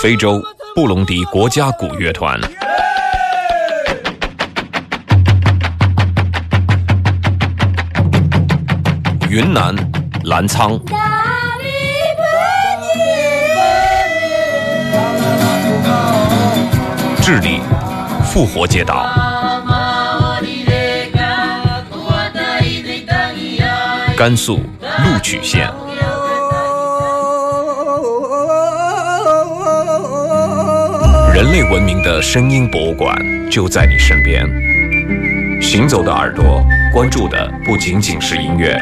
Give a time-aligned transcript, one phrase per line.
[0.00, 0.42] 非洲
[0.74, 2.40] 布隆迪国家鼓乐团。
[9.28, 9.76] 云南
[10.24, 10.80] 澜沧，
[17.20, 17.60] 智利
[18.24, 19.06] 复活节岛，
[24.16, 24.60] 甘肃
[25.04, 25.70] 录曲县，
[31.32, 33.16] 人类文明的声音博物馆
[33.48, 34.44] 就在你身边。
[35.62, 38.76] 行走的耳朵，关注的不仅仅是音乐。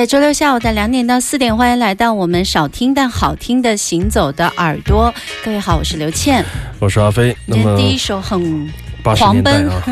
[0.00, 5.12] 在周六下午的两点到四点，欢迎来到我们少听但好听的行走的耳朵。
[5.44, 6.42] 各位好，我是刘倩，
[6.78, 7.36] 我是阿飞。
[7.44, 8.66] 那么第一首很
[9.02, 9.82] 狂奔啊，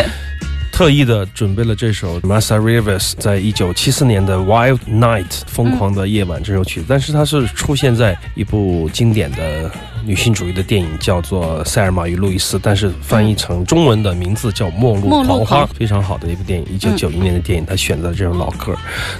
[0.72, 9.70] 特意的准备了这首 Massa Rivers 在一九七四年的 Wild Night 疯狂的夜晚这首曲子，但是它是出现在一部经典的。
[10.06, 17.64] 女性主义的电影叫做《塞尔玛与路易斯》，但是翻译成中文的名字叫《末路狂花》，非常好的一部电影，一九九一年的电影。
[17.64, 18.76] 他选择这首老歌，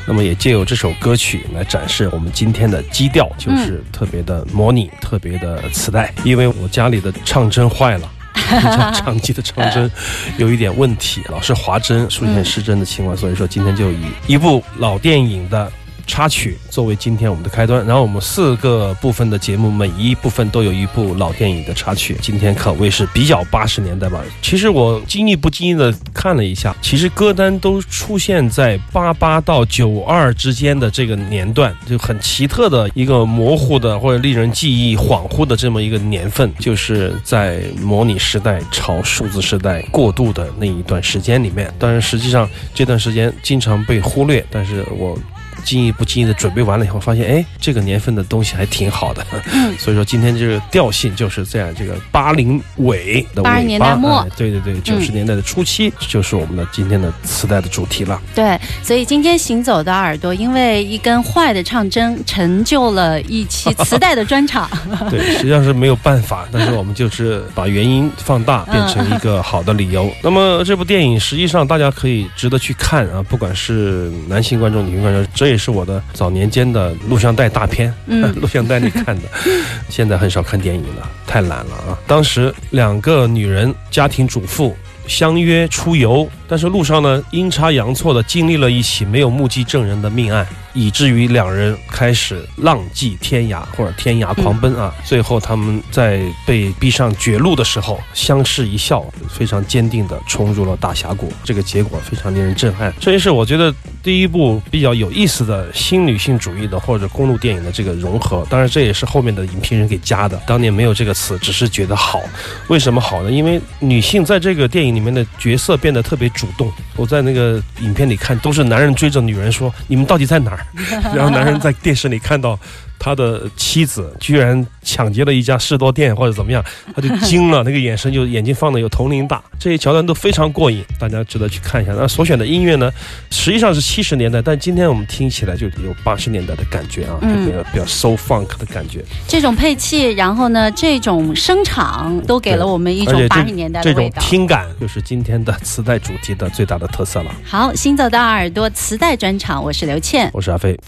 [0.06, 6.12] 那么也借由这首歌曲来展示我们今天的基调，就是特别的模拟，特别的磁带。
[6.24, 8.10] 因为我家里的唱针坏了，
[8.94, 9.90] 唱机的唱针
[10.36, 15.72] 有一点问题，老是滑针，出现失真的情况，所以说今天就以一部老电影的。
[16.06, 17.84] 插曲作为今天我们的开端。
[17.86, 22.16] 然后我们四个部分的节目，每一部分都有一部老电影的插曲。
[22.20, 24.22] 今天可谓是比较八十年代吧。
[24.40, 41.72] 其实我经意不经意的看了一下，其实歌单都出现在八八到九二之间的这个年段，就很奇特的一个模糊的或者令人记忆恍惚的这么一个年份，就是在模拟时代朝数字时代过渡的那一段时间里面。
[41.78, 45.18] 当然，实际上这段时间经常被忽略，但是我。
[45.64, 49.26] 经意不经意的准备完了以后，发现哎，这个年份的东西还挺好的。
[49.52, 58.20] 嗯， 所以说今天这个调性就是这样，这个八零尾的八十年代末，对对对，九十年代的初期，就是我们的今天的磁带的主题了。
[58.34, 64.68] 对，所以今天行走的耳朵，因为一根坏的唱针，成就了一期磁带的专场。
[65.10, 70.10] 对，实际上是没有办法，但是我们就是把原因放大，变成一个好的理由。
[70.22, 75.53] 那么这部电影实际上大家可以值得去看啊，不管是男性观众、女性观众，这也。
[75.56, 77.92] 是我的早年间的录像带大片，
[78.36, 79.28] 录像带里看的，
[79.88, 81.98] 现在很少看电影了，太懒了啊！
[82.06, 84.76] 当时两个女人，家庭主妇。
[85.06, 94.94] 相约出游，但是路上呢阴差阳错的经历了一起没有目击证人的命案，以至于两人开始浪迹天涯或者天涯狂奔啊！
[95.04, 101.30] 最后他们在被逼上绝路的时候相视一笑，非常坚定地冲入了大峡谷。
[101.44, 102.90] 这个结果非常令人震撼。
[102.98, 108.46] 这也是我觉得第一部比较有意思的新女性主义的或者公路电影的这个融合。
[108.48, 112.22] 当然这也是后面的影评人给加的，当年没有这个词，只是觉得好。
[112.68, 113.30] 为什么好呢？
[113.30, 114.94] 因为女性在这个电影。
[114.94, 116.72] 里面的角色变得特别主动。
[116.94, 120.63] 我在那个影片里看，都是男人追着女人说：“你们到底在哪儿？”
[121.14, 122.58] 然后男人在电视里看到。
[122.96, 126.64] 他的妻子居然抢劫了一家士多店或者怎么样，
[126.94, 131.92] 他就惊了，那个眼神就眼睛放的有铜铃大，这些桥段都非常过瘾，大家值得去看一下。
[131.92, 132.90] 那所选的音乐呢，
[133.30, 139.04] 实际上是七十年代，但今天我们听起来就有八十年代的感觉啊，比较比较 soul funk 的感觉。
[139.28, 144.14] 这种配器，然后呢，这种声场都给了我们一种八十年代的味道。
[144.16, 147.30] 这种听感就是今天的磁带主题的最大的特色了。
[147.44, 150.78] 好，行走的耳朵磁带专场，我是刘倩，我是咖啡。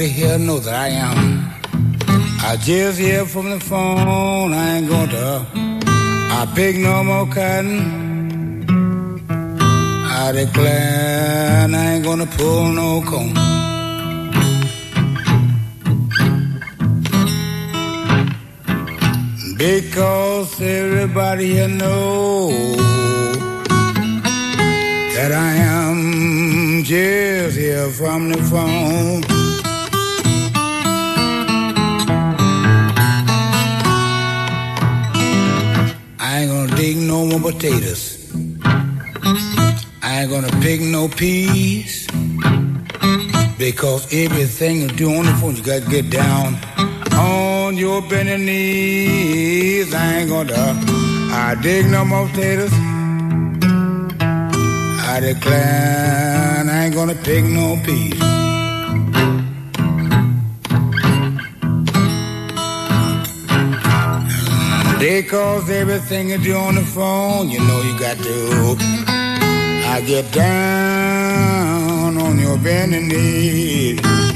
[0.00, 1.52] Everybody here knows that I am.
[2.42, 5.46] I just hear from the phone, I ain't gonna
[6.32, 8.64] I pick no more cotton.
[10.06, 13.34] I declare I ain't gonna pull no cone.
[19.58, 22.86] Because everybody here knows
[25.14, 29.29] that I am just here from the phone.
[37.10, 38.02] No more potatoes.
[40.00, 42.06] I ain't gonna pick no peas.
[43.58, 46.56] Because everything you do on the phone, you gotta get down
[47.14, 49.92] on your bending knees.
[49.92, 50.62] I ain't gonna
[51.32, 52.72] I dig no more potatoes.
[55.12, 58.49] I declare I ain't gonna pick no peas.
[65.00, 68.76] Because everything you do on the phone, you know you got to.
[69.88, 74.29] I get down on your bending knees.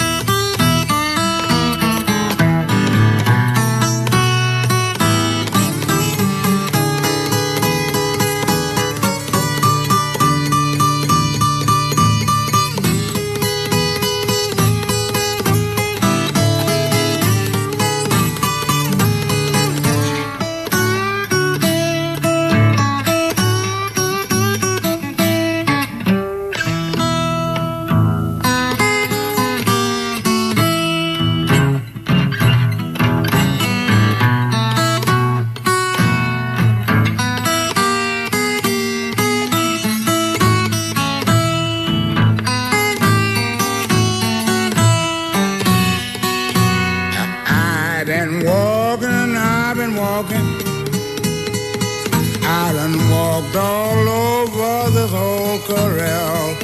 [55.61, 56.57] Corral.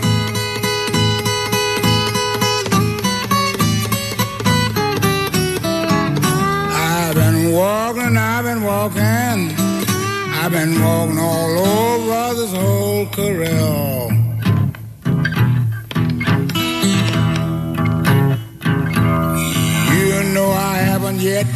[6.72, 9.54] I've been walking, I've been walking,
[10.40, 14.10] I've been walking all over this whole corral.
[19.94, 21.46] You know I haven't yet.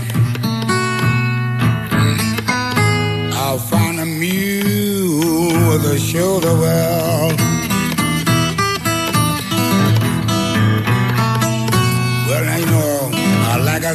[3.37, 6.55] I'll find a mule with a shoulder.
[6.55, 7.14] Well,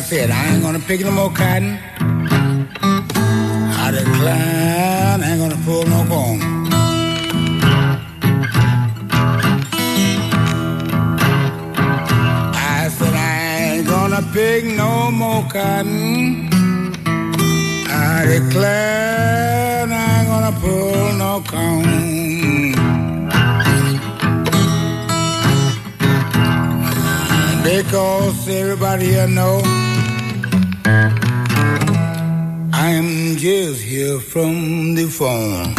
[0.09, 1.77] said, I ain't gonna pick no more cotton.
[3.83, 6.41] I decline, I ain't gonna pull no bone.
[12.55, 16.49] I said I ain't gonna pick no more cotton.
[17.87, 22.09] I declare I ain't gonna pull no cone.
[27.63, 29.78] Because everybody here know
[32.71, 35.73] I'm just here from the phone.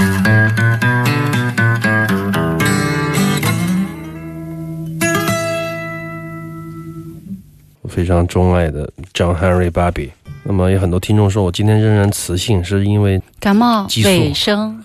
[7.82, 10.10] 我非常钟爱的 John Henry Bobby。
[10.42, 14.82] 那么有很多听众说我今天仍然磁性，是因为感冒尾声，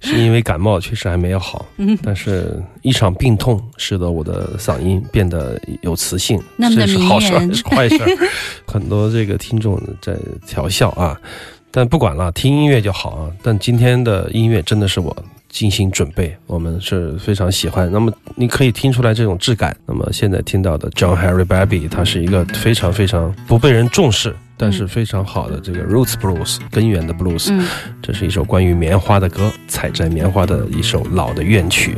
[0.00, 8.08] 是因为感冒确实还没有好，嗯但是一场病痛使得我的嗓音变得有磁性，那这是好事儿迷人 是坏事儿？
[8.66, 10.16] 很多这个听众在
[10.46, 11.18] 调笑啊，
[11.70, 13.30] 但不管了，听音乐就好啊。
[13.42, 15.14] 但今天的音乐真的是我
[15.48, 17.90] 精心准备，我们是非常喜欢。
[17.92, 19.76] 那么你可以听出来这种质感。
[19.84, 24.34] 那么现在听到的 John Harry Baby，他是一个非常非常不被人重视。
[24.60, 27.66] 但是非常好的这个 roots blues 根源的 blues，、嗯
[28.02, 31.96] 这是一首关于棉花的歌，采摘棉花的一首老的怨曲。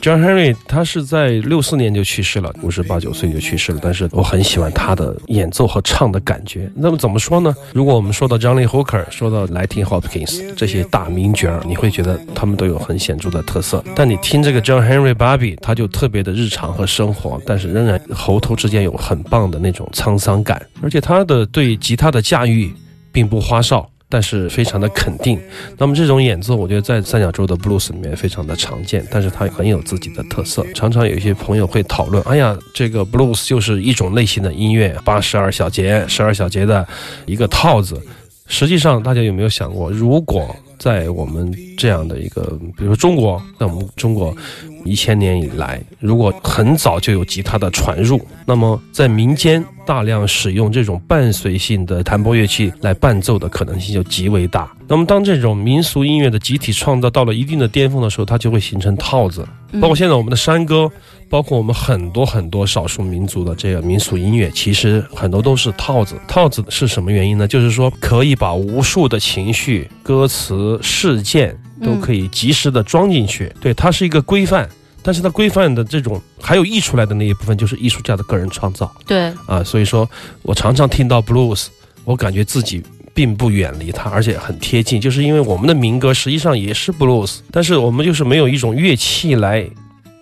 [0.00, 3.80] John Henry 他是在六四年就去世了，五十八九岁就去世了。
[3.82, 6.70] 但是我很喜欢他的演奏和唱的感觉。
[6.76, 7.52] 那么怎么说呢？
[7.72, 13.82] 如果我们说到 Johnny Hooker，说到 Lightning Hopkins 这些大名角儿，你会觉得他们都有很显著的特色。
[13.96, 22.72] 但你听这个 John Henry Bobby，他就特别的日常和生活，但是仍然喉头之间有很棒的那种沧桑感，而且他的对吉他的驾驭
[23.12, 23.86] 并不花哨。
[24.08, 25.40] 但是非常的肯定，
[25.78, 30.62] 那么这种演奏，我觉得在三角洲的 blues 里面非常的常见，但是它很有自己的特色。
[30.74, 36.86] 常常有一些朋友会讨论，哎呀，这个 blues 就是一种类型的音乐，八十二小节，十二小节的
[37.24, 37.98] 一个套子。
[38.46, 44.36] 实际上，大家有没有想过，如果在我们这样的一个，比如说中国，在我们中国
[44.84, 54.72] 一千年以来，如果很早就有吉他的传入，那么在民间大量使用这种伴随性的弹拨乐器来伴奏的可能性就极为大。
[54.88, 59.46] 那么当这种民俗音乐的集体创造到了一定的巅峰的时候，它就会形成套子，
[59.80, 60.90] 包括现在我们的山歌。
[61.32, 66.14] 包括我们很多很多少数民族的这个民俗音乐，其实很多都是套子。
[66.28, 67.48] 套子是什么原因呢？
[67.48, 73.50] 就是说可以把无数的情绪、歌词、事件都可以及时的装进去。
[73.62, 74.68] 对，它是一个规范，
[75.02, 79.64] 但是它规范的这种还有溢出来的那一部分，就是艺术家的个人创造对，啊。
[79.64, 80.06] 所以说
[80.42, 81.68] 我常常听到 blues，
[82.04, 82.82] 我感觉自己。
[83.14, 89.68] 并不远离它，而且很贴近，就是因为我们的民歌实际上也是 blues，但是我们就是没有一种乐器来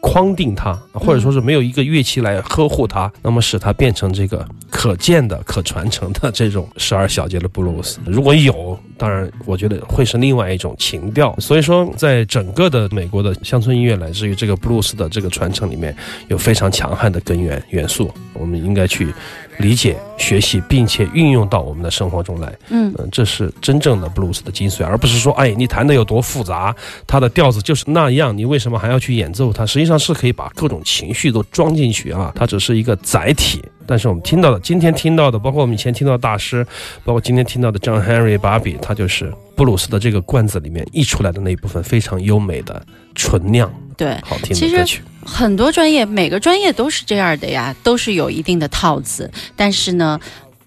[0.01, 7.99] 框定它，或者说是没有一个乐器来呵护它，那么使它变成这个可见的、可传承的这种十二小节的布鲁斯。
[8.07, 11.35] 如果有，当然我觉得会是另外一种情调。
[11.39, 15.97] 所以说，在整个的美国的乡村音乐乃至于这个布鲁斯的这个传承里面，
[16.29, 19.11] 有非常强悍的根源元素，我们应该去
[19.57, 22.53] 理解、学习，并且运用到我们的生活中来。
[22.69, 26.77] 嗯嗯，这是真正的布鲁斯的精髓，而不是说，哎，你弹的有多复杂，
[27.07, 29.65] 它的调子就是那样，你为什么还要去演奏它？
[29.65, 33.63] 实际上是可以把各种情绪都装进去啊，它只是一个载体。
[33.91, 36.65] 但是我们听到的，今天听到的，包括我们以前听到的大师，
[37.05, 42.81] 包括今天听到的 John Henry Bobby，他就是布鲁斯的这个罐子里面溢出来的那一部分非常优美的
[43.17, 44.17] 纯酿对。
[44.23, 45.03] 好听其实的歌曲。
[45.25, 49.29] 很多专业，每个专业都是这样的呀，都是有一定的套子。
[49.57, 50.21] 但是呢，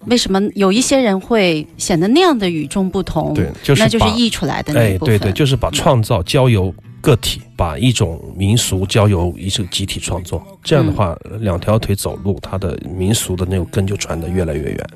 [0.04, 3.32] 为什么有一些人会显得那样的与众不同？
[3.32, 5.18] 对，就是那就是溢出来的那部分。
[5.18, 10.42] 对对，就是把创造交由个体，把一种民俗交由一个集体创作。
[10.62, 14.90] 这样的话，两条腿走路，它的民俗的那种根就传得越来越远。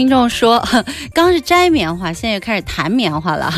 [0.00, 0.58] 听众说，
[1.12, 3.52] 刚 刚是摘棉花，现在又开始弹棉花了。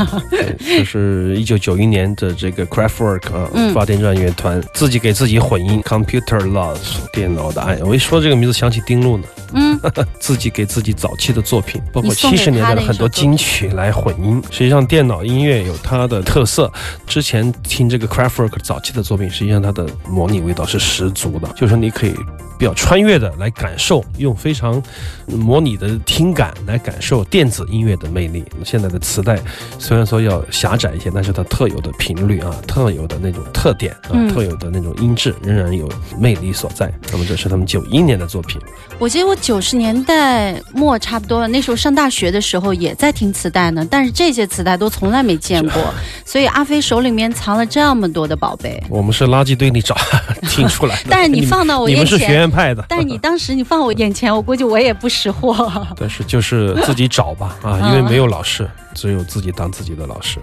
[0.58, 6.78] 这 是一九九一年的这个 Craftwork 啊，嗯发电站乐团自己给自己混音，Computer Love
[7.12, 7.78] 电脑的爱。
[7.84, 9.24] 我一说这个名字想起丁路呢，
[9.54, 9.80] 嗯，
[10.18, 14.42] 自己给自己早期的作品，包括七十年代的很多金曲来混音。
[14.50, 16.68] 实际上，电脑音乐有它的特色。
[17.06, 22.12] 之前听这个 Craftwork 早期的作品，实际上它的模拟味道是十足的，就是你可以
[22.62, 24.80] 比较穿越的来感受，用非常
[25.26, 28.44] 模拟的听感来感受电子音乐的魅力。
[28.64, 29.36] 现在的磁带
[29.80, 36.88] 虽然说要狭窄一些，但是它特有的频率啊，特有的那种特点啊，嗯特有的那种音质，仍然有魅力所在。
[37.10, 38.60] 那么这是他们九一年的作品。
[39.00, 45.82] 我记得我九十年代末差不多，那时候上大学的时候也在听磁带呢，但是这些磁带都从来没见过，
[46.24, 48.80] 所以阿飞手里面藏了这么多的宝贝。
[48.88, 49.96] 我们是垃圾堆里找
[50.48, 51.08] 听出来的。
[51.10, 55.72] 但是你放到我眼你们是学前，院派的，但是你当时你放我眼前，我估计我也不识货。
[55.98, 60.38] 但是就是自己找吧啊，因为没有老师，只有自己当自己的老师。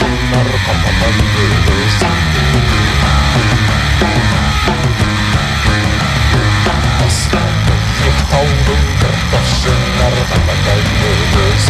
[0.00, 1.96] sonar papapandeiros
[7.06, 11.66] Aslanı yıkaldın kardeşler papapandeiros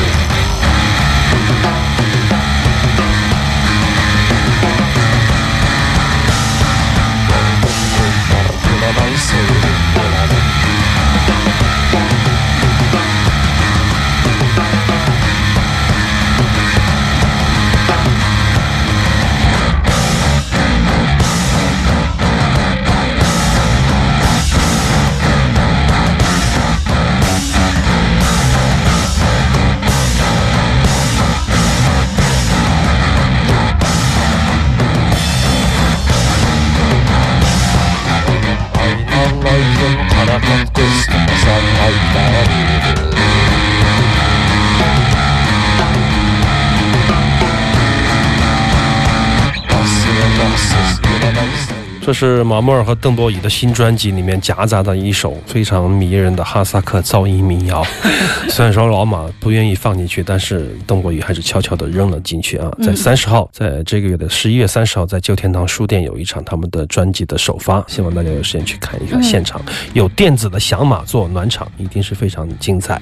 [52.11, 57.87] 这是马莫尔和邓博仪的新专辑里面夹杂的一首非常迷人的哈萨克噪音民谣。
[58.51, 62.69] 虽然说老马不愿意放进去，但是邓博仪还是悄悄地扔了进去啊。
[62.83, 69.63] 在三十号，在这个月的十一月三十号，在旧天堂书店有一场他们的专辑的首发，希望大家有时间去看一看现场。
[69.93, 73.01] 有电子的响马做暖场，一定是非常精彩。